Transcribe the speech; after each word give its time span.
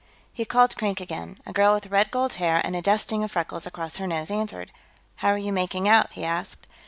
He 0.33 0.45
called 0.45 0.75
Krink 0.77 0.99
again. 0.99 1.37
A 1.45 1.53
girl 1.53 1.75
with 1.75 1.85
red 1.85 2.09
gold 2.09 2.33
hair 2.41 2.59
and 2.63 2.75
a 2.75 2.81
dusting 2.81 3.23
of 3.23 3.33
freckles 3.33 3.67
across 3.67 3.97
her 3.97 4.07
nose 4.07 4.31
answered. 4.31 4.71
"How 5.17 5.29
are 5.29 5.37
you 5.37 5.53
making 5.53 5.87
out?" 5.87 6.13
he 6.13 6.25
asked. 6.25 6.65